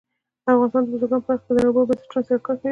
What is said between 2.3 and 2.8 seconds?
کار کوي.